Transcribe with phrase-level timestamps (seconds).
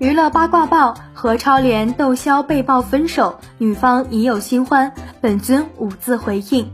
[0.00, 6.68] 娱乐八卦报：何超莲、窦骁被曝分手，女方已有新欢，本尊五字回应。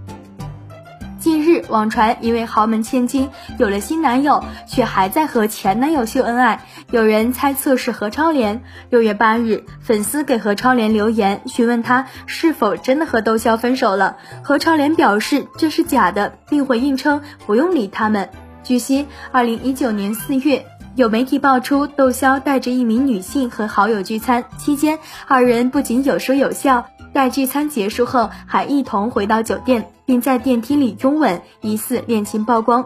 [1.19, 3.29] 近日，网传一位豪门千金
[3.59, 8.63] 有了新男友，却还在和前男友秀恩爱，有人猜测是何超莲。
[8.89, 14.17] 六月八日，粉丝给何超莲留言，询问她是否真的和窦骁分手了。
[14.43, 18.31] 何超莲表示这是假的，并回应称不用理他们。
[18.63, 20.65] 据悉，二零一九年四月。
[21.01, 32.85] 有媒体爆出，窦骁带着一名女性和好友聚餐期间，二人不仅有说有笑，待聚餐结束后还一同回到酒店，并在电梯里拥吻，疑似恋情曝光。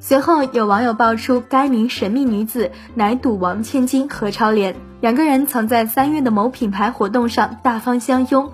[0.00, 8.50] 随后有网友爆出，该名神秘女子乃赌王千金何超莲，两个人曾在三月的某品牌活动上大方相拥。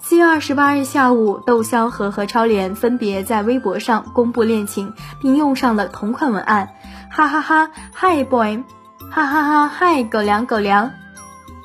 [0.00, 6.70] 四月二十八日下午，窦骁和何超莲分别在微博上公布恋情，并用上了同款文案。
[7.10, 8.62] 哈哈哈，Hi boy，
[9.10, 10.92] 哈哈哈，Hi 狗粮狗粮，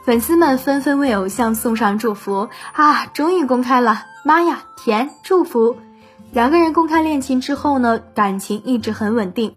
[0.03, 3.05] 粉丝们纷纷为偶像送上祝福啊！
[3.13, 5.11] 终于公开了，妈呀，甜！
[5.23, 5.77] 祝福。
[6.31, 9.55] 两个人公开恋情之后呢，感情一直很稳定。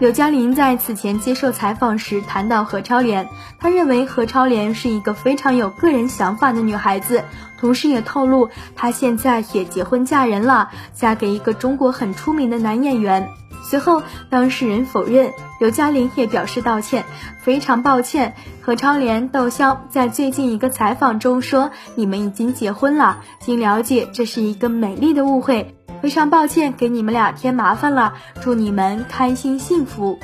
[0.00, 7.22] 刘嘉玲在此前接受采访时谈到何超莲，她认为何超莲是一个非常有个人想法的女孩子，
[7.58, 13.28] 同时也透露她现在也结婚嫁人了，嫁给一个中国很出名的男演员。
[13.62, 17.04] 随后，当事人否认，刘嘉玲也表示道歉，
[17.40, 18.34] 非常抱歉。
[18.62, 30.18] 何超莲、窦骁在最近一个采访中说：“你们已经结婚了。”经了解，这是一个美丽的误会，非常抱歉给你们俩添麻烦了，祝你们开心幸福。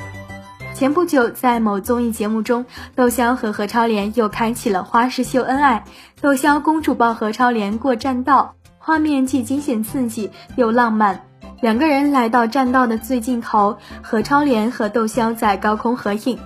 [0.73, 2.65] 前不久，在某综艺节目中，
[2.95, 5.85] 窦骁和何超莲又开启了花式秀恩爱，
[6.21, 11.26] 窦骁公主抱何超莲过栈道，画面既惊险刺激又浪漫。
[11.59, 16.37] 两个人来到栈道的最尽头，何超莲和窦骁在高空合影，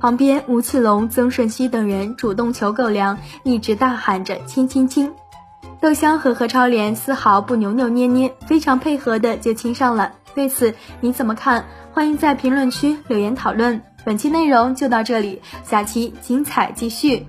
[0.00, 5.12] 旁边吴奇隆、曾舜晞等人主动求狗粮，一直大喊着亲亲亲。
[5.80, 10.12] 窦骁和何超莲丝毫不扭扭捏捏，非常配合的就亲上了。
[10.34, 11.66] 对此你怎么看？
[11.92, 13.82] 欢迎在评论区留言讨论。
[14.02, 17.26] 本期内容就到这里，下期精彩继续。